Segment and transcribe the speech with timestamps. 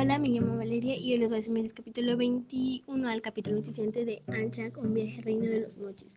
[0.00, 3.56] Hola, me llamo Valeria y hoy les voy a enseñar el capítulo 21 al capítulo
[3.56, 6.14] 27 de Ancha con viaje reino de los mochis.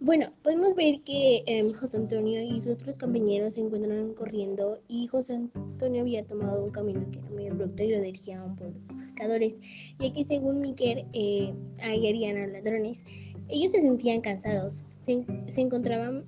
[0.00, 5.06] Bueno, podemos ver que eh, José Antonio y sus otros compañeros se encuentran corriendo y
[5.08, 8.56] José Antonio había tomado un camino que era muy abrupto y lo dirigía a un
[9.98, 13.04] ya que según Miquel eh, ahí harían a ladrones.
[13.50, 16.24] Ellos se sentían cansados, se, se encontraban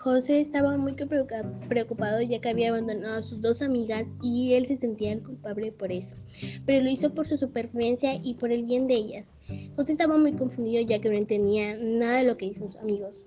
[0.00, 4.78] José estaba muy preocupado ya que había abandonado a sus dos amigas y él se
[4.78, 6.16] sentía culpable por eso,
[6.64, 9.36] pero lo hizo por su supervivencia y por el bien de ellas.
[9.76, 13.26] José estaba muy confundido ya que no entendía nada de lo que dicen sus amigos.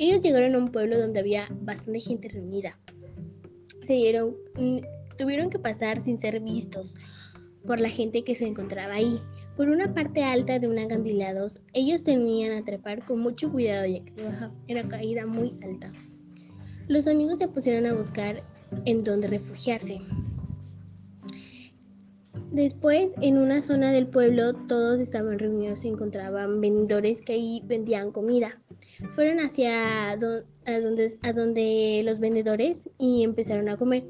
[0.00, 2.76] Ellos llegaron a un pueblo donde había bastante gente reunida.
[3.84, 4.78] Se dieron, mm,
[5.16, 6.96] tuvieron que pasar sin ser vistos
[7.66, 9.20] por la gente que se encontraba ahí.
[9.56, 14.04] Por una parte alta de un acantilado, ellos tenían a trepar con mucho cuidado ya
[14.04, 14.12] que
[14.68, 15.92] era caída muy alta.
[16.88, 18.42] Los amigos se pusieron a buscar
[18.84, 20.00] en dónde refugiarse.
[22.50, 28.10] Después, en una zona del pueblo, todos estaban reunidos, se encontraban vendedores que ahí vendían
[28.10, 28.58] comida.
[29.12, 34.04] Fueron hacia donde, a donde los vendedores y empezaron a comer.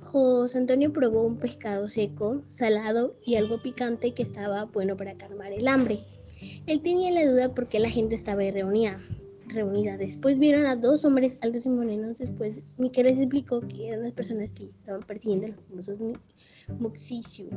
[0.00, 5.52] José Antonio probó un pescado seco, salado y algo picante que estaba bueno para calmar
[5.52, 6.04] el hambre.
[6.66, 9.00] Él tenía la duda porque la gente estaba reunida
[9.48, 9.96] reunida.
[9.96, 12.18] Después vieron a dos hombres altos y morenos.
[12.18, 15.98] Después Miquel les explicó que eran las personas que estaban persiguiendo a los famosos
[16.78, 17.50] Muxiciu.